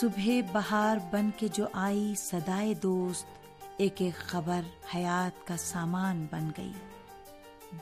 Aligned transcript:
صبح 0.00 0.28
بہار 0.52 0.96
بن 1.10 1.30
کے 1.36 1.48
جو 1.52 1.66
آئی 1.72 2.14
سدائے 2.16 2.74
دوست، 2.74 3.26
ایک 3.76 3.94
ایک 4.02 4.18
خبر 4.18 4.60
حیات 4.94 5.46
کا 5.46 5.56
سامان 5.56 6.26
بن 6.30 6.50
گئی۔ 6.58 6.72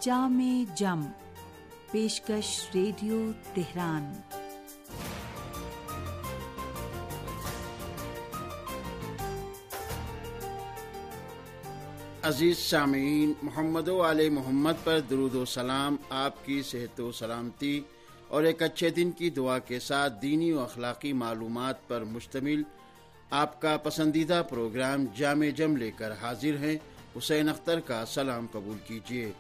جام 0.01 0.65
جم، 0.75 1.03
پیشکش 1.91 2.67
ریڈیو 2.75 3.31
تہران۔ 3.55 4.13
عزیز 12.23 12.59
سامعین، 12.59 13.33
محمد 13.43 13.89
و 13.89 14.11
علیہ 14.11 14.31
محمد 14.31 14.85
پر 14.85 15.01
درود 15.01 15.35
و 15.35 15.45
سلام، 15.45 15.97
آپ 16.11 16.47
کی 16.47 16.63
صحت 16.63 17.01
و 17.01 17.13
سلامتی۔ 17.13 17.81
اور 18.37 18.45
ایک 18.45 18.63
اچھے 18.63 18.91
دن 18.91 19.11
کی 19.11 19.31
دعا 19.31 19.59
کے 19.59 19.79
ساتھ 19.81 20.13
دینی 20.23 20.53
و 20.53 20.61
اخلاقی 20.61 21.13
معلومات 21.13 21.89
پر 21.89 22.05
مشتمل 22.05 22.63
آپ 23.31 23.61
کا 23.61 23.77
پسندیدہ 23.77 24.43
پروگرام 24.51 25.05
جامع 25.17 25.47
جم 25.57 25.77
لے 25.77 25.91
کر 25.91 26.13
حاضر 26.13 26.57
ہیں، 26.57 26.77
حسین 27.19 27.49
اختر 27.49 27.81
کا 27.81 28.05
سلام 28.07 28.47
قبول 28.53 28.77
کیجیے۔ 28.87 29.31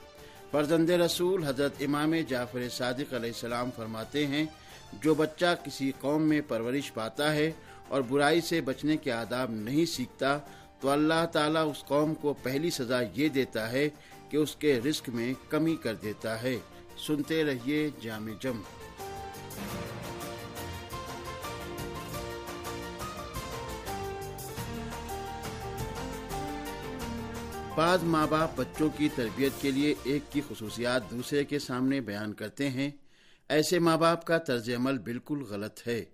فرزند 0.50 0.90
رسول 0.90 1.44
حضرت 1.44 1.72
امام 1.80 2.14
جعفر 2.28 2.68
صادق 2.68 3.14
علیہ 3.14 3.30
السلام 3.30 3.70
فرماتے 3.76 4.26
ہیں، 4.26 4.44
جو 5.02 5.14
بچہ 5.14 5.54
کسی 5.64 5.92
قوم 6.00 6.22
میں 6.22 6.40
پرورش 6.48 6.94
پاتا 6.94 7.34
ہے 7.34 7.52
اور 7.88 8.00
برائی 8.00 8.40
سے 8.40 8.60
بچنے 8.60 8.96
کے 8.96 9.12
آداب 9.12 9.50
نہیں 9.50 9.84
سیکھتا، 9.84 10.38
تو 10.80 10.90
اللہ 10.90 11.26
تعالیٰ 11.32 11.70
اس 11.70 11.84
قوم 11.84 12.14
کو 12.14 12.34
پہلی 12.42 12.70
سزا 12.70 13.00
یہ 13.14 13.28
دیتا 13.28 13.72
ہے 13.72 13.88
کہ 14.30 14.36
اس 14.36 14.56
کے 14.56 14.80
رزق 14.88 15.08
میں 15.08 15.34
کمی 15.48 15.76
کر 15.82 15.94
دیتا 15.94 16.42
ہے۔ 16.42 16.56
سنتے 17.06 17.44
رہیے 17.44 17.90
جامع 18.02 18.32
جم۔ 18.42 18.85
بعض 27.76 28.02
ماں 28.02 28.26
باپ 28.26 28.50
بچوں 28.56 28.88
کی 28.96 29.08
تربیت 29.14 29.52
کے 29.60 29.70
لیے 29.70 29.94
ایک 30.02 30.32
کی 30.32 30.40
خصوصیات 30.48 31.10
دوسرے 31.10 31.44
کے 31.44 31.58
سامنے 31.58 32.00
بیان 32.00 32.32
کرتے 32.32 32.70
ہیں، 32.70 32.90
ایسے 33.48 33.78
ماں 33.78 33.96
باپ 33.96 34.24
کا 34.24 34.38
طرز 34.38 34.68
عمل 34.76 34.98
بالکل 34.98 35.42
غلط 35.42 35.88
ہے، 35.88 36.04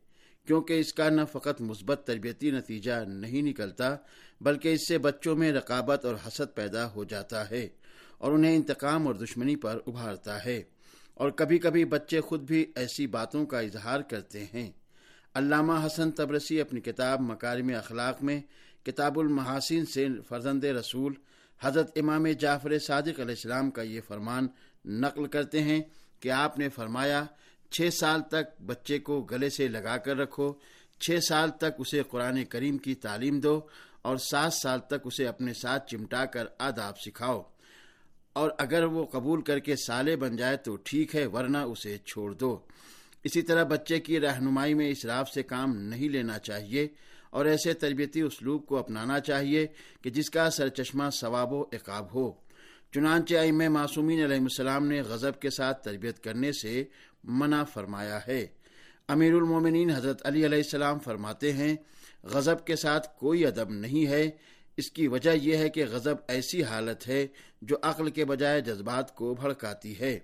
کیونکہ 0.46 0.80
اس 0.80 0.92
کا 0.92 1.08
نہ 1.08 1.20
فقط 1.32 1.60
مثبت 1.60 2.02
تربیتی 2.06 2.50
نتیجہ 2.50 2.92
نہیں 3.08 3.42
نکلتا، 3.42 3.96
بلکہ 4.40 4.72
اس 4.72 4.88
سے 4.88 4.98
بچوں 4.98 5.36
میں 5.36 5.52
رقابت 5.52 6.04
اور 6.04 6.14
حسد 6.14 6.54
پیدا 6.54 6.90
ہو 6.90 7.04
جاتا 7.04 7.50
ہے 7.50 7.68
اور 8.18 8.32
انہیں 8.32 8.56
انتقام 8.56 9.06
اور 9.06 9.14
دشمنی 9.14 9.56
پر 9.56 9.78
ابھارتا 9.86 10.44
ہے۔ 10.44 10.62
اور 11.22 11.30
کبھی 11.30 11.58
کبھی 11.58 11.84
بچے 11.84 12.20
خود 12.20 12.40
بھی 12.40 12.72
ایسی 12.76 13.06
باتوں 13.06 13.46
کا 13.46 13.60
اظہار 13.60 14.00
کرتے 14.00 14.44
ہیں۔ 14.54 14.70
علامہ 15.34 15.86
حسن 15.86 16.10
تبرسی 16.10 16.60
اپنی 16.60 16.80
کتاب 16.80 17.20
مکارم 17.20 17.70
اخلاق 17.78 18.22
میں 18.22 18.40
کتاب 18.86 19.18
المحاسن 19.18 19.86
سے 19.86 20.06
فرزند 20.28 20.64
رسول، 20.64 21.14
حضرت 21.60 21.90
امام 21.96 22.26
جعفر 22.26 22.78
صادق 22.78 23.20
علیہ 23.20 23.24
السلام 23.24 23.70
کا 23.70 23.82
یہ 23.82 24.00
فرمان 24.08 24.46
نقل 24.84 25.26
کرتے 25.26 25.62
ہیں 25.62 25.82
کہ 26.20 26.30
آپ 26.30 26.58
نے 26.58 26.68
فرمایا، 26.68 27.24
چھ 27.70 27.88
سال 28.00 28.22
تک 28.22 28.62
بچے 28.66 28.98
کو 28.98 29.22
گلے 29.22 29.50
سے 29.50 29.68
لگا 29.68 29.96
کر 29.96 30.16
رکھو، 30.16 30.52
چھ 31.00 31.18
سال 31.28 31.50
تک 31.50 31.72
اسے 31.78 32.02
قرآن 32.02 32.44
کریم 32.44 32.78
کی 32.78 32.94
تعلیم 32.94 33.40
دو 33.40 33.60
اور 34.02 34.16
سات 34.16 34.52
سال 34.52 34.80
تک 34.80 35.00
اسے 35.04 35.26
اپنے 35.26 35.52
ساتھ 35.54 35.90
چمٹا 35.90 36.24
کر 36.24 36.44
آداب 36.58 36.94
سکھاؤ۔ 36.98 37.42
اور 38.32 38.50
اگر 38.58 38.84
وہ 38.84 39.06
قبول 39.06 39.42
کر 39.42 39.58
کے 39.58 39.76
سالے 39.76 40.16
بن 40.16 40.36
جائے 40.36 40.56
تو 40.56 40.76
ٹھیک 40.76 41.16
ہے، 41.16 41.26
ورنہ 41.26 41.58
اسے 41.58 41.98
چھوڑ 41.98 42.32
دو۔ 42.32 42.58
اسی 43.24 43.42
طرح 43.42 43.64
بچے 43.64 44.00
کی 44.00 44.20
رہنمائی 44.20 44.74
میں 44.74 44.88
اسراف 44.88 45.30
سے 45.30 45.42
کام 45.42 45.76
نہیں 45.76 46.08
لینا 46.08 46.38
چاہیے 46.38 46.88
اور 47.30 47.46
ایسے 47.46 47.72
تربیتی 47.72 48.20
اسلوب 48.20 48.66
کو 48.66 48.76
اپنانا 48.76 49.20
چاہیے 49.20 49.66
کہ 50.02 50.10
جس 50.10 50.30
کا 50.30 50.50
سرچشمہ 50.50 51.10
ثواب 51.20 51.52
و 51.52 51.62
عقاب 51.62 52.14
ہو۔ 52.14 52.32
چنانچہ 52.94 53.34
ام 53.34 53.72
معصومین 53.72 54.24
علیہ 54.24 54.36
السلام 54.36 54.86
نے 54.86 55.00
غضب 55.00 55.40
کے 55.40 55.50
ساتھ 55.50 55.84
تربیت 55.84 56.24
کرنے 56.24 56.52
سے 56.52 56.84
منع 57.24 57.64
فرمایا 57.64 58.18
ہے۔ 58.28 58.46
امیر 59.08 59.34
المومنین 59.34 59.90
حضرت 59.90 60.26
علی 60.26 60.46
علیہ 60.46 60.58
السلام 60.58 60.98
فرماتے 60.98 61.52
ہیں، 61.52 61.76
غضب 62.22 62.66
کے 62.66 62.76
ساتھ 62.76 63.18
کوئی 63.18 63.46
ادب 63.46 63.70
نہیں 63.70 64.06
ہے۔ 64.06 64.30
اس 64.82 64.90
کی 64.90 65.08
وجہ 65.08 65.30
یہ 65.30 65.56
ہے 65.56 65.68
کہ 65.68 65.84
غضب 65.90 66.14
ایسی 66.28 66.62
حالت 66.62 67.08
ہے 67.08 67.26
جو 67.62 67.76
عقل 67.82 68.10
کے 68.10 68.24
بجائے 68.24 68.60
جذبات 68.60 69.14
کو 69.14 69.34
بھڑکاتی 69.34 70.00
ہے 70.00 70.18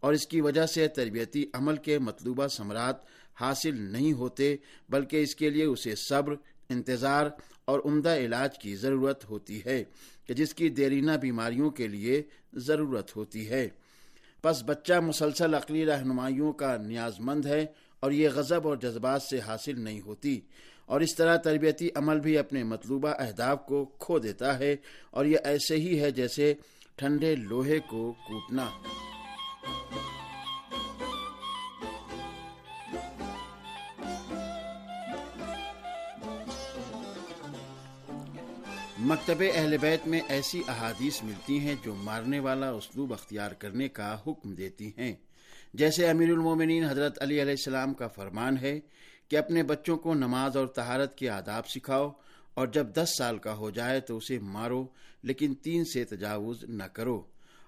اور 0.00 0.12
اس 0.12 0.26
کی 0.26 0.40
وجہ 0.40 0.66
سے 0.66 0.88
تربیتی 0.88 1.44
عمل 1.52 1.76
کے 1.76 1.98
مطلوبہ 1.98 2.46
ثمرات 2.46 2.96
حاصل 3.40 3.80
نہیں 3.80 4.12
ہوتے، 4.12 4.56
بلکہ 4.88 5.22
اس 5.22 5.34
کے 5.34 5.50
لیے 5.50 5.64
اسے 5.64 5.94
صبر، 5.94 6.34
انتظار 6.68 7.26
اور 7.64 7.80
عمدہ 7.84 8.14
علاج 8.14 8.58
کی 8.58 8.76
ضرورت 8.76 9.30
ہوتی 9.30 9.60
ہے 9.66 9.84
کہ 10.26 10.34
جس 10.34 10.54
کی 10.54 10.68
دیرینہ 10.68 11.12
بیماریوں 11.12 11.70
کے 11.70 11.88
لیے 11.88 12.22
ضرورت 12.52 13.16
ہوتی 13.16 13.48
ہے۔ 13.48 13.68
بس 14.44 14.62
بچہ 14.66 14.92
مسلسل 14.92 15.54
عقلی 15.54 15.86
رہنمائیوں 15.86 16.52
کا 16.52 16.76
نیاز 16.76 17.12
مند 17.18 17.46
ہے 17.46 17.66
اور 18.00 18.10
یہ 18.10 18.28
غضب 18.28 18.68
اور 18.68 18.76
جذبات 18.76 19.22
سے 19.22 19.40
حاصل 19.40 19.80
نہیں 19.80 20.00
ہوتی۔ 20.00 20.40
اور 20.90 21.00
اس 21.00 21.14
طرح 21.14 21.36
تربیتی 21.36 21.88
عمل 21.94 22.20
بھی 22.20 22.38
اپنے 22.38 22.62
مطلوبہ 22.64 23.08
اہداف 23.18 23.66
کو 23.66 23.84
کھو 23.84 24.18
دیتا 24.18 24.58
ہے 24.58 24.76
اور 25.10 25.24
یہ 25.24 25.36
ایسے 25.44 25.76
ہی 25.76 26.00
ہے 26.00 26.10
جیسے 26.10 26.54
ٹھنڈے 26.96 27.34
لوہے 27.36 27.78
کو 27.78 28.12
کوٹنا۔ 28.12 28.66
مکتب 38.98 39.42
اہل 39.54 39.76
بیت 39.80 40.06
میں 40.06 40.20
ایسی 40.28 40.62
احادیث 40.68 41.22
ملتی 41.22 41.58
ہیں 41.58 41.74
جو 41.84 41.94
مارنے 41.94 42.40
والا 42.40 42.70
اسلوب 42.70 43.12
اختیار 43.12 43.50
کرنے 43.50 43.88
کا 43.88 44.16
حکم 44.26 44.54
دیتی 44.54 44.90
ہیں۔ 44.98 45.14
جیسے 45.74 46.08
امیر 46.08 46.28
المومنین 46.28 46.84
حضرت 46.84 47.22
علی 47.22 47.42
علیہ 47.42 47.52
السلام 47.52 47.94
کا 47.94 48.08
فرمان 48.08 48.56
ہے 48.58 48.80
کہ 49.30 49.36
اپنے 49.36 49.62
بچوں 49.62 49.96
کو 49.96 50.14
نماز 50.14 50.56
اور 50.56 50.66
تہارت 50.66 51.18
کے 51.18 51.30
آداب 51.30 51.68
سکھاؤ 51.68 52.10
اور 52.54 52.66
جب 52.66 52.86
دس 52.94 53.10
سال 53.18 53.38
کا 53.38 53.54
ہو 53.54 53.70
جائے 53.70 54.00
تو 54.00 54.16
اسے 54.16 54.38
مارو، 54.38 54.86
لیکن 55.22 55.54
تین 55.54 55.84
سے 55.84 56.04
تجاوز 56.04 56.64
نہ 56.64 56.82
کرو۔ 56.82 57.22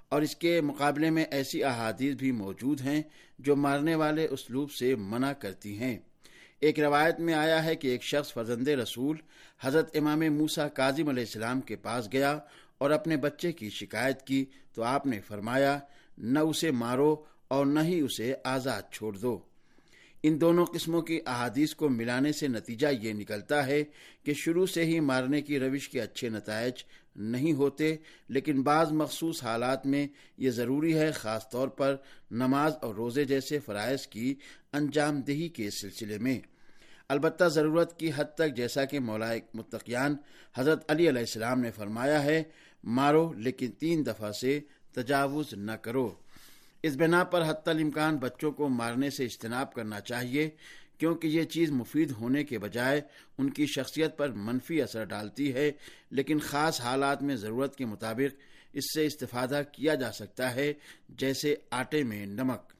اور 0.09 0.23
اس 0.23 0.37
کے 0.37 0.61
مقابلے 0.61 1.11
میں 1.11 1.25
ایسی 1.25 1.65
احادیث 1.65 2.15
بھی 2.15 2.33
موجود 2.33 2.81
ہیں 2.81 3.03
جو 3.39 3.57
مارنے 3.57 3.95
والے 3.95 4.27
اسلوب 4.31 4.71
سے 4.71 4.95
منع 4.95 5.33
کرتی 5.33 5.79
ہیں۔ 5.79 5.99
ایک 6.61 6.81
روایت 6.81 7.21
میں 7.21 7.35
آیا 7.35 7.65
ہے 7.65 7.77
کہ 7.77 7.89
ایک 7.89 8.03
شخص 8.03 8.33
فرزند 8.33 8.69
رسول 8.69 9.17
حضرت 9.61 9.97
امام 9.97 10.21
موسا 10.21 10.69
کاظم 10.69 11.09
علیہ 11.09 11.23
السلام 11.23 11.61
کے 11.61 11.77
پاس 11.77 12.09
گیا 12.13 12.39
اور 12.79 12.91
اپنے 12.91 13.17
بچے 13.17 13.53
کی 13.53 13.71
شکایت 13.71 14.23
کی 14.23 14.45
تو 14.75 14.83
آپ 14.83 15.07
نے 15.07 15.21
فرمایا، 15.21 15.79
نہ 16.19 16.39
اسے 16.39 16.71
مارو 16.71 17.25
اور 17.49 17.67
نہ 17.67 17.81
ہی 17.81 18.01
اسے 18.01 18.35
آزاد 18.45 18.83
چھوڑ 18.93 19.17
دو۔ 19.17 19.52
ان 20.23 20.41
دونوں 20.41 20.67
قسموں 20.67 21.03
کی 21.03 21.21
احادیث 21.27 21.75
کو 21.75 21.89
ملانے 21.89 22.33
سے 22.33 22.49
نتیجہ 22.49 22.87
یہ 23.01 23.13
نکلتا 23.13 23.67
ہے 23.67 23.85
کہ 24.23 24.35
شروع 24.35 24.67
سے 24.67 24.85
ہی 24.85 25.01
مارنے 25.01 25.43
کی 25.43 25.59
روش 25.59 25.89
کے 25.89 26.01
اچھے 26.01 26.29
نتائج 26.29 26.73
نہیں 27.17 27.53
ہوتے، 27.53 27.97
لیکن 28.29 28.63
بعض 28.63 28.93
مخصوص 28.93 29.43
حالات 29.43 29.87
میں 29.87 30.07
یہ 30.39 30.51
ضروری 30.51 30.99
ہے، 30.99 31.11
خاص 31.13 31.49
طور 31.49 31.69
پر 31.69 31.97
نماز 32.31 32.73
اور 32.83 32.95
روزے 32.95 33.25
جیسے 33.25 33.59
فرائض 33.59 34.07
کی 34.07 34.35
انجام 34.73 35.21
دہی 35.21 35.49
کے 35.49 35.71
سلسلے 35.71 36.19
میں۔ 36.19 36.41
البتہ 37.09 37.45
ضرورت 37.45 37.99
کی 37.99 38.11
حد 38.17 38.35
تک 38.35 38.57
جیسا 38.57 38.85
کہ 38.85 39.01
مولا 39.01 39.33
متقیان 39.55 40.17
حضرت 40.57 40.91
علی 40.91 41.09
علیہ 41.09 41.21
السلام 41.21 41.61
نے 41.61 41.71
فرمایا 41.71 42.23
ہے، 42.25 42.43
مارو 42.85 43.33
لیکن 43.33 43.71
تین 43.71 44.07
دفعہ 44.07 44.33
سے 44.33 44.61
تجاوز 44.93 45.55
نہ 45.55 45.73
کرو۔ 45.73 46.15
اس 46.83 46.97
بنا 46.97 47.25
پر 47.25 47.43
حتی 47.49 47.71
الامکان 47.71 48.17
بچوں 48.17 48.53
کو 48.53 48.69
مارنے 48.69 49.11
سے 49.11 49.25
اجتناب 49.25 49.75
کرنا 49.75 50.01
چاہیے، 50.01 50.51
کیونکہ 50.99 51.27
یہ 51.27 51.43
چیز 51.43 51.71
مفید 51.71 52.11
ہونے 52.11 52.45
کے 52.45 52.59
بجائے 52.59 53.01
ان 53.39 53.51
کی 53.51 53.67
شخصیت 53.67 54.17
پر 54.17 54.29
منفی 54.29 54.83
اثر 54.83 55.05
ڈالتی 55.05 55.55
ہے، 55.55 55.73
لیکن 56.11 56.39
خاص 56.39 56.81
حالات 56.81 57.23
میں 57.23 57.37
ضرورت 57.37 57.77
کے 57.77 57.85
مطابق 57.85 58.35
اس 58.73 58.85
سے 58.95 59.07
استفادہ 59.07 59.63
کیا 59.73 59.95
جا 59.95 60.13
سکتا 60.13 60.55
ہے، 60.55 60.73
جیسے 61.09 61.55
آٹے 61.71 62.03
میں 62.03 62.27
نمک۔ 62.27 62.73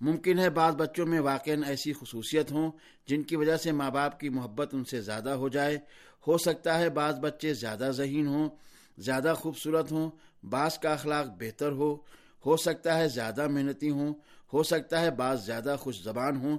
ممکن 0.00 0.38
ہے 0.38 0.50
بعض 0.50 0.74
بچوں 0.74 1.06
میں 1.06 1.20
واقع 1.20 1.50
ایسی 1.66 1.92
خصوصیت 1.92 2.52
ہوں 2.52 2.70
جن 3.06 3.22
کی 3.22 3.36
وجہ 3.36 3.56
سے 3.56 3.72
ماں 3.72 3.90
باپ 3.90 4.20
کی 4.20 4.28
محبت 4.28 4.74
ان 4.74 4.84
سے 4.84 5.00
زیادہ 5.00 5.30
ہو 5.30 5.48
جائے۔ 5.48 5.78
ہو 6.26 6.38
سکتا 6.38 6.78
ہے 6.78 6.90
بعض 6.90 7.18
بچے 7.18 7.54
زیادہ 7.54 7.90
ذہین 7.96 8.26
ہوں، 8.26 8.48
زیادہ 8.98 9.34
خوبصورت 9.36 9.92
ہوں، 9.92 10.10
بعض 10.46 10.78
کا 10.78 10.92
اخلاق 10.92 11.26
بہتر 11.38 11.72
ہو۔ 11.72 11.96
ہو 12.46 12.56
سکتا 12.56 12.98
ہے 12.98 13.08
زیادہ 13.08 13.46
محنتی 13.48 13.90
ہوں، 13.90 14.12
ہو 14.52 14.62
سکتا 14.62 15.00
ہے 15.00 15.10
بعض 15.10 15.46
زیادہ 15.46 15.76
خوش 15.80 16.02
زبان 16.02 16.36
ہوں، 16.36 16.58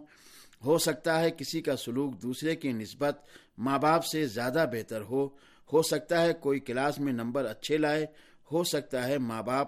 ہو 0.65 0.77
سکتا 0.77 1.19
ہے 1.19 1.31
کسی 1.31 1.61
کا 1.61 1.75
سلوک 1.75 2.21
دوسرے 2.21 2.55
کی 2.55 2.71
نسبت 2.71 3.21
ماں 3.57 3.77
باپ 3.79 4.05
سے 4.05 4.25
زیادہ 4.27 4.65
بہتر 4.71 5.01
ہو 5.01 5.27
ہو 5.69 5.81
سکتا 5.81 6.21
ہے 6.21 6.33
کوئی 6.33 6.59
کلاس 6.59 6.99
میں 6.99 7.13
نمبر 7.13 7.45
اچھے 7.45 7.77
لائے، 7.77 8.05
ہو 8.51 8.63
سکتا 8.63 9.07
ہے 9.07 9.17
ماں 9.17 9.41
باپ 9.43 9.67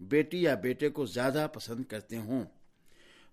بیٹی 0.00 0.42
یا 0.42 0.54
بیٹے 0.54 0.88
کو 0.88 1.06
زیادہ 1.06 1.46
پسند 1.52 1.84
کرتے 1.84 2.16
ہوں۔ 2.16 2.44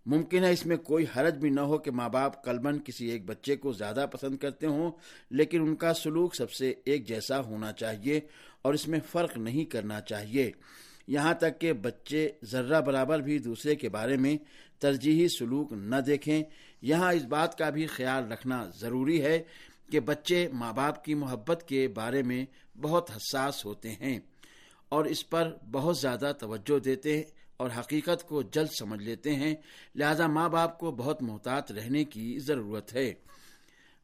ممکن 0.05 0.43
ہے 0.43 0.51
اس 0.51 0.65
میں 0.65 0.77
کوئی 0.77 1.05
حرج 1.15 1.37
بھی 1.37 1.49
نہ 1.49 1.61
ہو 1.61 1.77
کہ 1.77 1.91
ماں 1.91 2.09
باپ 2.09 2.43
قلباً 2.43 2.77
کسی 2.85 3.09
ایک 3.09 3.25
بچے 3.25 3.55
کو 3.55 3.71
زیادہ 3.71 4.05
پسند 4.11 4.37
کرتے 4.37 4.67
ہوں، 4.67 4.91
لیکن 5.29 5.61
ان 5.61 5.75
کا 5.75 5.93
سلوک 5.93 6.35
سب 6.35 6.51
سے 6.51 6.73
ایک 6.85 7.07
جیسا 7.07 7.39
ہونا 7.39 7.71
چاہیے 7.71 8.19
اور 8.61 8.73
اس 8.73 8.87
میں 8.87 8.99
فرق 9.11 9.37
نہیں 9.37 9.65
کرنا 9.65 10.01
چاہیے۔ 10.01 10.51
یہاں 11.09 11.33
تک 11.33 11.61
کہ 11.61 11.73
بچے 11.73 12.29
ذرہ 12.43 12.81
برابر 12.81 13.19
بھی 13.19 13.39
دوسرے 13.39 13.75
کے 13.75 13.89
بارے 13.89 14.17
میں 14.17 14.37
ترجیحی 14.79 15.27
سلوک 15.27 15.73
نہ 15.73 15.95
دیکھیں۔ 15.95 16.43
یہاں 16.81 17.13
اس 17.13 17.23
بات 17.23 17.57
کا 17.57 17.69
بھی 17.69 17.85
خیال 17.85 18.31
رکھنا 18.31 18.69
ضروری 18.75 19.21
ہے 19.21 19.43
کہ 19.91 19.99
بچے 19.99 20.47
ماں 20.53 20.73
باپ 20.73 21.05
کی 21.05 21.13
محبت 21.13 21.63
کے 21.67 21.87
بارے 21.87 22.23
میں 22.23 22.45
بہت 22.81 23.11
حساس 23.11 23.65
ہوتے 23.65 23.91
ہیں 23.91 24.19
اور 24.89 25.05
اس 25.05 25.29
پر 25.29 25.57
بہت 25.71 25.97
زیادہ 25.97 26.31
توجہ 26.39 26.79
دیتے 26.79 27.17
ہیں 27.17 27.23
اور 27.57 27.69
حقیقت 27.79 28.27
کو 28.27 28.41
جلد 28.41 28.69
سمجھ 28.79 29.03
لیتے 29.03 29.35
ہیں۔ 29.35 29.55
لہذا 29.95 30.27
ماں 30.27 30.49
باپ 30.49 30.79
کو 30.79 30.91
بہت 30.91 31.21
محتاط 31.21 31.71
رہنے 31.71 32.03
کی 32.03 32.39
ضرورت 32.39 32.95
ہے۔ 32.95 33.13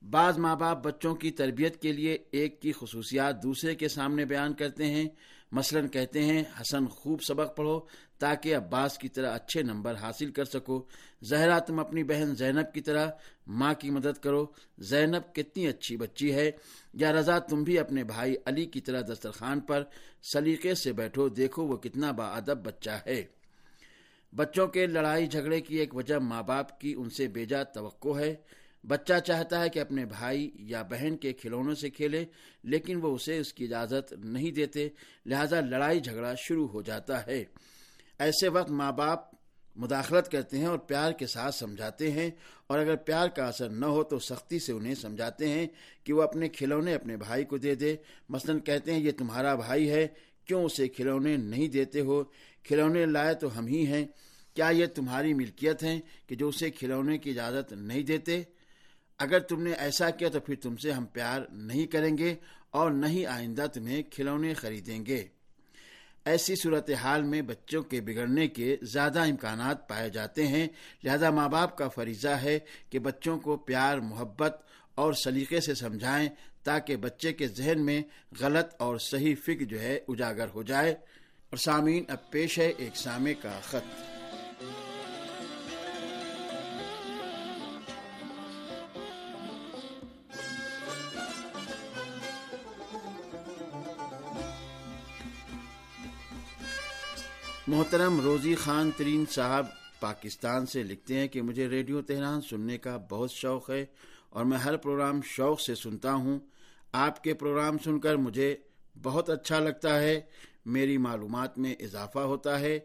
بعض 0.09 0.37
ماں 0.37 0.55
باپ 0.55 0.83
بچوں 0.83 1.15
کی 1.15 1.31
تربیت 1.31 1.81
کے 1.81 1.91
لیے 1.91 2.17
ایک 2.31 2.61
کی 2.61 2.71
خصوصیات 2.71 3.43
دوسرے 3.43 3.75
کے 3.75 3.87
سامنے 3.87 4.25
بیان 4.25 4.53
کرتے 4.53 4.85
ہیں۔ 4.85 5.09
مثلا 5.55 5.87
کہتے 5.87 6.23
ہیں، 6.23 6.43
حسن، 6.61 6.87
خوب 6.87 7.21
سبق 7.23 7.57
پڑھو 7.57 7.79
تاکہ 8.19 8.55
عباس 8.55 8.97
کی 8.97 9.09
طرح 9.09 9.35
اچھے 9.35 9.61
نمبر 9.61 9.95
حاصل 9.95 10.31
کر 10.31 10.45
سکو۔ 10.45 10.85
زہرا، 11.21 11.59
تم 11.59 11.79
اپنی 11.79 12.03
بہن 12.03 12.35
زینب 12.35 12.73
کی 12.73 12.81
طرح 12.81 13.07
ماں 13.47 13.73
کی 13.73 13.89
مدد 13.89 14.19
کرو۔ 14.23 14.45
زینب 14.77 15.35
کتنی 15.35 15.67
اچھی 15.67 15.97
بچی 15.97 16.33
ہے۔ 16.33 16.51
یا 16.93 17.13
رضا، 17.13 17.39
تم 17.39 17.63
بھی 17.63 17.79
اپنے 17.79 18.03
بھائی 18.03 18.35
علی 18.45 18.65
کی 18.65 18.81
طرح 18.81 19.01
دسترخوان 19.01 19.59
پر 19.59 19.83
سلیقے 20.33 20.75
سے 20.75 20.93
بیٹھو۔ 20.93 21.29
دیکھو 21.29 21.65
وہ 21.65 21.77
کتنا 21.77 22.11
با 22.11 22.27
ادب 22.27 22.65
بچہ 22.65 22.89
ہے۔ 23.05 23.23
بچوں 24.35 24.67
کے 24.67 24.87
لڑائی 24.87 25.27
جھگڑے 25.27 25.61
کی 25.61 25.75
ایک 25.75 25.95
وجہ 25.95 26.15
ماں 26.15 26.43
باپ 26.43 26.79
کی 26.79 26.93
ان 26.97 27.09
سے 27.09 27.27
بیجا 27.27 27.63
توقع 27.63 28.19
ہے۔ 28.19 28.35
بچہ 28.87 29.19
چاہتا 29.19 29.61
ہے 29.61 29.69
کہ 29.69 29.79
اپنے 29.79 30.05
بھائی 30.05 30.49
یا 30.63 30.81
بہن 30.81 31.15
کے 31.17 31.33
کھلونوں 31.33 31.75
سے 31.75 31.89
کھیلے، 31.89 32.25
لیکن 32.63 32.99
وہ 33.01 33.13
اسے 33.15 33.37
اس 33.37 33.53
کی 33.53 33.65
اجازت 33.65 34.13
نہیں 34.13 34.51
دیتے، 34.51 34.87
لہذا 35.25 35.59
لڑائی 35.61 35.99
جھگڑا 35.99 36.33
شروع 36.37 36.67
ہو 36.67 36.81
جاتا 36.81 37.25
ہے۔ 37.27 37.43
ایسے 38.19 38.47
وقت 38.47 38.71
ماں 38.71 38.91
باپ 38.91 39.33
مداخلت 39.75 40.31
کرتے 40.31 40.57
ہیں 40.57 40.65
اور 40.65 40.77
پیار 40.77 41.11
کے 41.11 41.27
ساتھ 41.27 41.55
سمجھاتے 41.55 42.11
ہیں، 42.11 42.29
اور 42.67 42.79
اگر 42.79 42.95
پیار 42.95 43.27
کا 43.27 43.45
اثر 43.45 43.69
نہ 43.69 43.85
ہو 43.85 44.03
تو 44.03 44.19
سختی 44.19 44.59
سے 44.59 44.71
انہیں 44.71 44.95
سمجھاتے 44.95 45.47
ہیں 45.47 45.67
کہ 46.03 46.13
وہ 46.13 46.21
اپنے 46.21 46.49
کھلونے 46.49 46.93
اپنے 46.93 47.17
بھائی 47.17 47.45
کو 47.45 47.57
دے 47.57 47.75
دے۔ 47.75 47.95
مثلا 48.29 48.57
کہتے 48.57 48.93
ہیں، 48.93 48.99
یہ 48.99 49.11
تمہارا 49.11 49.55
بھائی 49.55 49.89
ہے، 49.89 50.07
کیوں 50.45 50.63
اسے 50.63 50.87
کھلونے 50.87 51.37
نہیں 51.37 51.67
دیتے 51.67 51.99
ہو؟ 51.99 52.23
کھلونے 52.63 53.05
لائے 53.05 53.33
تو 53.33 53.57
ہم 53.59 53.67
ہی 53.67 53.85
ہیں۔ 53.87 54.05
کیا 54.53 54.69
یہ 54.69 54.85
تمہاری 54.85 55.33
ملکیت 55.33 55.83
ہے 55.83 55.99
کہ 56.27 56.35
جو 56.35 56.47
اسے 56.47 56.69
کھلونے 56.71 57.17
کی 57.17 57.29
اجازت 57.29 57.73
نہیں 57.73 58.03
دیتے؟ 58.03 58.41
اگر 59.19 59.39
تم 59.39 59.63
نے 59.63 59.73
ایسا 59.73 60.09
کیا 60.09 60.29
تو 60.29 60.39
پھر 60.39 60.55
تم 60.55 60.75
سے 60.77 60.91
ہم 60.91 61.05
پیار 61.05 61.41
نہیں 61.51 61.85
کریں 61.85 62.17
گے 62.17 62.35
اور 62.69 62.91
نہ 62.91 63.05
ہی 63.05 63.25
آئندہ 63.25 63.65
تمہیں 63.73 64.03
کھلونے 64.03 64.53
خریدیں 64.53 65.05
گے۔ 65.05 65.27
ایسی 66.25 66.55
صورتحال 66.55 67.23
میں 67.23 67.41
بچوں 67.41 67.83
کے 67.83 68.01
بگڑنے 68.01 68.47
کے 68.47 68.77
زیادہ 68.81 69.19
امکانات 69.19 69.89
پائے 69.89 70.09
جاتے 70.09 70.47
ہیں۔ 70.47 70.67
لہذا 71.03 71.29
ماں 71.29 71.49
باپ 71.49 71.77
کا 71.77 71.87
فریضہ 71.87 72.27
ہے 72.27 72.59
کہ 72.89 72.99
بچوں 72.99 73.39
کو 73.39 73.57
پیار، 73.57 73.97
محبت 73.97 74.61
اور 74.95 75.13
سلیقے 75.13 75.61
سے 75.61 75.73
سمجھائیں 75.75 76.29
تاکہ 76.63 76.95
بچے 76.95 77.33
کے 77.33 77.47
ذہن 77.47 77.85
میں 77.85 78.01
غلط 78.39 78.75
اور 78.79 78.97
صحیح 78.97 79.35
فکر 79.45 79.63
جو 79.63 79.81
ہے 79.81 79.99
اجاگر 80.07 80.47
ہو 80.55 80.63
جائے۔ 80.63 80.91
اور 80.91 81.57
سامعین، 81.57 82.03
اب 82.07 82.31
پیش 82.31 82.59
ہے 82.59 82.73
ایک 82.77 82.97
سامع 82.97 83.31
کا 83.41 83.59
خط۔ 83.63 84.14
محترم 97.67 98.21
روزی 98.21 98.55
خان 98.55 98.91
ترین 98.97 99.25
صاحب 99.31 99.65
پاکستان 99.99 100.65
سے 100.65 100.83
لکھتے 100.83 101.19
ہیں 101.19 101.27
کہ 101.27 101.41
مجھے 101.41 101.67
ریڈیو 101.67 102.01
تہران 102.01 102.41
سننے 102.41 102.77
کا 102.77 102.97
بہت 103.09 103.31
شوق 103.31 103.69
ہے 103.69 103.85
اور 104.29 104.45
میں 104.45 104.57
ہر 104.57 104.77
پروگرام 104.77 105.19
شوق 105.23 105.61
سے 105.61 105.75
سنتا 105.75 106.13
ہوں۔ 106.13 106.39
آپ 106.91 107.23
کے 107.23 107.33
پروگرام 107.33 107.77
سن 107.77 107.99
کر 107.99 108.15
مجھے 108.15 108.55
بہت 109.03 109.29
اچھا 109.29 109.59
لگتا 109.59 109.99
ہے۔ 110.01 110.21
میری 110.65 110.97
معلومات 110.97 111.57
میں 111.57 111.75
اضافہ 111.79 112.19
ہوتا 112.19 112.59
ہے۔ 112.59 112.79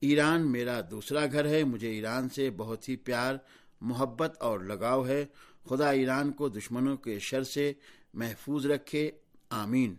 ایران 0.00 0.52
میرا 0.52 0.80
دوسرا 0.90 1.26
گھر 1.32 1.48
ہے۔ 1.48 1.64
مجھے 1.64 1.90
ایران 1.90 2.28
سے 2.28 2.50
بہت 2.50 2.88
ہی 2.88 2.96
پیار، 2.96 3.34
محبت 3.80 4.36
اور 4.40 4.60
لگاؤ 4.60 5.06
ہے۔ 5.06 5.26
خدا 5.68 5.90
ایران 5.90 6.32
کو 6.32 6.48
دشمنوں 6.48 6.96
کے 6.96 7.18
شر 7.18 7.42
سے 7.42 7.72
محفوظ 8.14 8.66
رکھے۔ 8.66 9.10
آمین۔ 9.50 9.94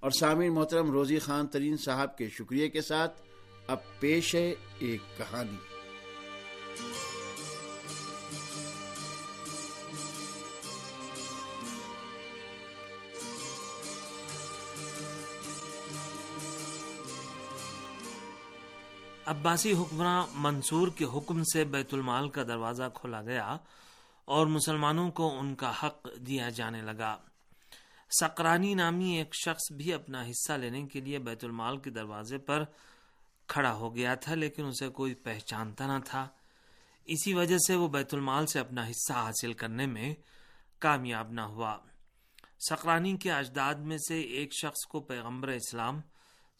اور 0.00 0.10
سامعین 0.10 0.52
محترم، 0.52 0.90
روزی 0.90 1.18
خان 1.18 1.46
ترین 1.46 1.76
صاحب 1.76 2.18
کے 2.18 2.28
شکریہ 2.28 2.68
کے 2.68 2.80
ساتھ 2.80 3.27
اب 3.68 3.78
پیش 4.00 4.34
ہے 4.34 4.54
ایک 4.78 5.00
کہانی۔ 5.16 5.56
عباسی 19.26 19.72
حکمراں 19.72 20.26
منصور 20.34 20.88
کے 20.88 21.04
حکم 21.04 21.42
سے 21.52 21.64
بیت 21.64 21.94
المال 21.94 22.28
کا 22.28 22.42
دروازہ 22.42 22.82
کھولا 22.94 23.22
گیا 23.22 23.56
اور 24.24 24.46
مسلمانوں 24.46 25.10
کو 25.10 25.38
ان 25.38 25.54
کا 25.54 25.72
حق 25.82 26.08
دیا 26.26 26.48
جانے 26.48 26.80
لگا۔ 26.80 27.16
سقرانی 28.20 28.74
نامی 28.74 29.18
ایک 29.18 29.34
شخص 29.34 29.72
بھی 29.72 29.92
اپنا 29.92 30.24
حصہ 30.30 30.52
لینے 30.52 30.86
کے 30.86 31.00
لیے 31.00 31.18
بیت 31.18 31.44
المال 31.44 31.78
کے 31.78 31.90
دروازے 31.90 32.38
پر 32.38 32.64
کھڑا 33.48 33.72
ہو 33.72 33.94
گیا 33.94 34.14
تھا 34.14 34.34
لیکن 34.34 34.64
اسے 34.64 34.88
کوئی 34.88 35.14
پہچانتا 35.14 35.86
نہ 35.86 35.98
تھا۔ 36.04 36.28
اسی 37.04 37.34
وجہ 37.34 37.58
سے 37.58 37.74
وہ 37.74 37.88
بیت 37.88 38.14
المال 38.14 38.46
سے 38.46 38.58
اپنا 38.58 38.88
حصہ 38.88 39.12
حاصل 39.12 39.52
کرنے 39.52 39.86
میں 39.86 40.14
کامیاب 40.78 41.32
نہ 41.32 41.40
ہوا۔ 41.40 41.78
سقرانی 42.70 43.16
کے 43.16 43.32
اجداد 43.32 43.74
میں 43.74 43.98
سے 44.08 44.20
ایک 44.20 44.52
شخص 44.52 44.86
کو 44.86 45.00
پیغمبر 45.00 45.48
اسلام 45.48 46.00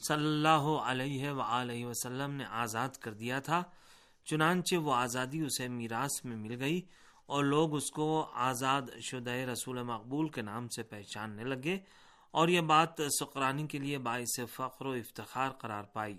صلی 0.09 0.27
اللہ 0.27 0.67
علیہ 0.85 1.31
و 1.31 1.89
وسلم 1.89 2.31
نے 2.31 2.45
آزاد 2.45 2.89
کر 2.89 3.15
دیا 3.15 3.41
تھا، 3.41 3.63
چنانچہ 4.25 4.77
وہ 4.77 4.95
آزادی 4.95 5.41
اسے 5.41 5.69
میراث 5.69 6.25
میں 6.25 6.37
مل 6.37 6.61
گئی 6.61 6.81
اور 7.27 7.45
لوگ 7.45 7.75
اس 7.75 7.91
کو 7.91 8.31
آزاد 8.35 8.83
شدہ 9.01 9.31
رسول 9.31 9.83
مقبول 9.83 10.29
کے 10.29 10.43
نام 10.43 10.69
سے 10.69 10.83
پہچاننے 10.83 11.45
لگے 11.45 11.79
اور 12.31 12.49
یہ 12.49 12.61
بات 12.61 13.01
سقرانی 13.21 13.67
کے 13.67 13.79
لیے 13.79 13.99
باعث 13.99 14.41
فخر 14.53 14.87
و 14.87 14.93
افتخار 14.93 15.51
قرار 15.51 15.83
پائی۔ 15.83 16.19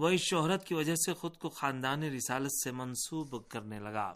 وہ 0.00 0.08
اس 0.08 0.20
شہرت 0.20 0.64
کی 0.64 0.74
وجہ 0.74 0.94
سے 0.94 1.14
خود 1.14 1.36
کو 1.36 1.48
خاندان 1.48 2.02
رسالت 2.02 2.52
سے 2.64 2.72
منسوب 2.72 3.48
کرنے 3.48 3.78
لگا۔ 3.78 4.14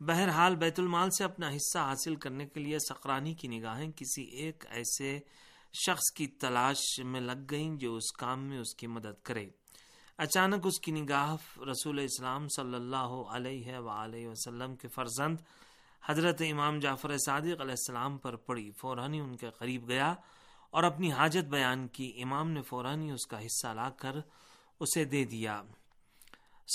بہرحال 0.00 0.56
بیت 0.56 0.80
المال 0.80 1.10
سے 1.10 1.24
اپنا 1.24 1.50
حصہ 1.50 1.78
حاصل 1.78 2.14
کرنے 2.14 2.46
کے 2.46 2.60
لیے 2.60 2.78
سقرانی 2.78 3.34
کی 3.34 3.48
نگاہیں 3.48 3.92
کسی 3.92 4.22
ایک 4.22 4.64
ایسے 4.68 5.18
شخص 5.86 6.12
کی 6.16 6.26
تلاش 6.26 7.00
میں 7.04 7.20
لگ 7.20 7.42
گئیں 7.50 7.76
جو 7.76 7.96
اس 7.96 8.12
کام 8.12 8.44
میں 8.44 8.58
اس 8.58 8.74
کی 8.74 8.86
مدد 8.86 9.22
کرے۔ 9.22 9.48
اچانک 10.18 10.66
اس 10.66 10.80
کی 10.80 10.92
نگاہ 10.92 11.36
رسول 11.70 11.98
اسلام 11.98 12.48
صلی 12.48 12.74
اللہ 12.74 13.22
علیہ 13.30 13.78
وآلہ 13.78 14.28
وسلم 14.28 14.76
کے 14.76 14.88
فرزند 14.88 15.36
حضرت 16.06 16.42
امام 16.52 16.78
جعفر 16.78 17.16
صادق 17.18 17.60
علیہ 17.60 17.76
السلام 17.78 18.18
پر 18.18 18.36
پڑی۔ 18.36 18.70
فورانی 18.80 19.20
ان 19.20 19.36
کے 19.36 19.50
قریب 19.50 19.88
گیا 19.88 20.14
اور 20.70 20.82
اپنی 20.82 21.12
حاجت 21.12 21.44
بیان 21.44 21.88
کی۔ 21.88 22.22
امام 22.22 22.50
نے 22.50 22.62
فورانی 22.62 23.10
اس 23.10 23.26
کا 23.26 23.40
حصہ 23.46 23.66
لا 23.66 23.90
کر 23.90 24.16
اسے 24.80 25.04
دے 25.04 25.24
دیا۔ 25.24 25.62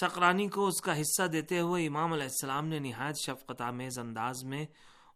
سقرانی 0.01 0.47
کو 0.47 0.67
اس 0.67 0.81
کا 0.81 1.01
حصہ 1.01 1.24
دیتے 1.24 1.59
ہوئے 1.59 1.88
امام 1.88 2.13
علیہ 2.13 2.24
السلام 2.24 2.67
نے 2.67 2.79
نہایت 2.79 3.15
شفقت 3.25 3.62
آمیز 3.62 4.00
انداز 4.00 4.43
میں 4.43 4.65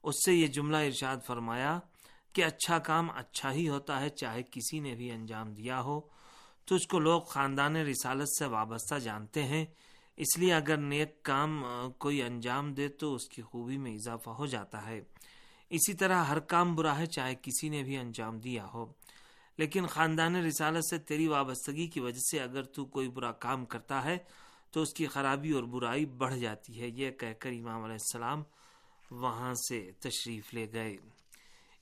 اس 0.03 0.15
سے 0.25 0.33
یہ 0.33 0.47
جملہ 0.47 0.77
ارشاد 0.77 1.17
فرمایا 1.25 1.79
کہ 2.33 2.45
اچھا 2.45 2.79
کام 2.79 3.09
اچھا 3.11 3.51
ہی 3.51 3.69
ہوتا 3.69 4.01
ہے 4.01 4.09
چاہے 4.09 4.43
کسی 4.43 4.79
نے 4.79 4.95
بھی 4.95 5.11
انجام 5.11 5.53
دیا 5.53 5.81
ہو۔ 5.81 6.01
تو 6.65 6.75
اس 6.75 6.87
کو 6.87 6.99
لوگ 6.99 7.21
خاندان 7.21 7.75
رسالت 7.75 8.29
سے 8.39 8.45
وابستہ 8.45 8.95
جانتے 8.95 9.43
ہیں، 9.43 9.65
اس 10.17 10.37
لیے 10.37 10.53
اگر 10.53 10.77
نیک 10.77 11.23
کام 11.23 11.63
کوئی 11.97 12.23
انجام 12.23 12.73
دے 12.73 12.87
تو 12.87 13.15
اس 13.15 13.29
کی 13.29 13.41
خوبی 13.41 13.77
میں 13.77 13.93
اضافہ 13.93 14.29
ہو 14.29 14.45
جاتا 14.45 14.85
ہے۔ 14.85 15.01
اسی 15.69 15.93
طرح 15.93 16.23
ہر 16.23 16.39
کام 16.39 16.75
برا 16.75 16.97
ہے 16.97 17.05
چاہے 17.05 17.35
کسی 17.35 17.69
نے 17.69 17.83
بھی 17.83 17.97
انجام 17.97 18.39
دیا 18.39 18.67
ہو۔ 18.73 18.85
لیکن 19.59 19.87
خاندان 19.87 20.35
رسالت 20.35 20.85
سے 20.85 20.97
تیری 20.97 21.27
وابستگی 21.27 21.87
کی 21.87 21.99
وجہ 21.99 22.19
سے 22.19 22.39
اگر 22.39 22.63
تو 22.63 22.85
کوئی 22.85 23.09
برا 23.09 23.31
کام 23.45 23.65
کرتا 23.65 24.03
ہے 24.03 24.17
تو 24.71 24.81
اس 24.81 24.93
کی 24.93 25.05
خرابی 25.05 25.51
اور 25.51 25.63
برائی 25.63 26.05
بڑھ 26.05 26.37
جاتی 26.37 26.81
ہے، 26.81 26.87
یہ 26.87 27.11
کہہ 27.11 27.33
کر 27.39 27.49
امام 27.49 27.83
علیہ 27.83 27.97
السلام 27.99 28.43
وہاں 29.11 29.53
سے 29.69 29.79
تشریف 29.99 30.53
لے 30.53 30.65
گئے۔ 30.73 30.95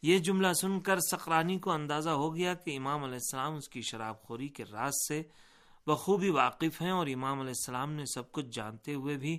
یہ 0.03 0.17
جملہ 0.17 0.53
سن 0.53 0.79
کر 0.79 0.99
سقرانی 1.11 1.57
کو 1.59 1.71
اندازہ 1.71 2.09
ہو 2.09 2.35
گیا 2.35 2.53
کہ 2.53 2.77
امام 2.77 3.03
علیہ 3.03 3.13
السلام 3.13 3.55
اس 3.55 3.69
کی 3.69 3.81
شراب 3.81 4.21
خوری 4.23 4.47
کے 4.47 4.63
راز 4.71 4.93
سے 5.07 5.21
بخوبی 5.87 6.29
واقف 6.29 6.81
ہیں 6.81 6.91
اور 6.91 7.07
امام 7.07 7.39
علیہ 7.39 7.53
السلام 7.57 7.93
نے 7.93 8.03
سب 8.13 8.31
کچھ 8.31 8.45
جانتے 8.53 8.93
ہوئے 8.93 9.17
بھی 9.17 9.37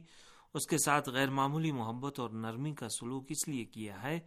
اس 0.54 0.66
کے 0.66 0.78
ساتھ 0.78 1.08
غیر 1.08 1.30
معمولی 1.30 1.72
محبت 1.72 2.20
اور 2.20 2.30
نرمی 2.30 2.74
کا 2.74 2.88
سلوک 2.88 3.24
اس 3.28 3.48
لیے 3.48 3.64
کیا 3.64 4.02
ہے 4.02 4.18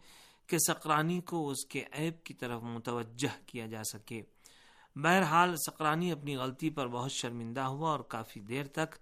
کہ 0.46 0.58
سقرانی 0.58 1.20
کو 1.20 1.48
اس 1.48 1.64
کے 1.64 1.84
عیب 1.92 2.24
کی 2.24 2.34
طرف 2.34 2.62
متوجہ 2.62 3.48
کیا 3.48 3.66
جا 3.66 3.82
سکے۔ 3.84 4.22
بہرحال، 4.96 5.56
سقرانی 5.56 6.12
اپنی 6.12 6.36
غلطی 6.36 6.70
پر 6.70 6.88
بہت 6.88 7.12
شرمندہ 7.12 7.60
ہوا 7.60 7.90
اور 7.90 8.00
کافی 8.00 8.40
دیر 8.40 8.66
تک 8.66 8.96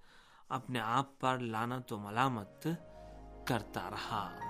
اپنے 0.49 0.81
آپ 0.81 1.21
پر 1.21 1.39
لانت 1.39 1.93
و 1.93 1.99
ملامت 1.99 2.67
کرتا 3.47 3.91
رہا۔ 3.91 4.50